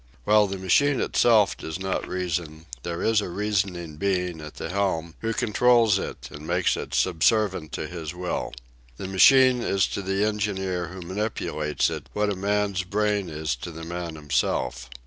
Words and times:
While 0.23 0.47
the 0.47 0.57
machine 0.57 0.99
itself 0.99 1.55
does 1.55 1.77
not 1.77 2.07
reason, 2.07 2.65
there 2.81 3.03
is 3.03 3.21
a 3.21 3.29
reasoning 3.29 3.97
being 3.97 4.41
at 4.41 4.55
the 4.55 4.71
helm, 4.71 5.13
who 5.19 5.31
controls 5.31 5.99
it 5.99 6.27
and 6.31 6.47
makes 6.47 6.75
it 6.75 6.95
subservient 6.95 7.71
to 7.73 7.85
his 7.85 8.11
will. 8.15 8.51
The 8.97 9.07
machine 9.07 9.61
is 9.61 9.85
to 9.89 10.01
the 10.01 10.25
engineer 10.25 10.87
who 10.87 11.03
manipulates 11.03 11.91
it 11.91 12.09
what 12.13 12.31
a 12.31 12.35
man's 12.35 12.81
brain 12.81 13.29
is 13.29 13.55
to 13.57 13.69
the 13.69 13.83
man 13.83 14.15
himself. 14.15 14.89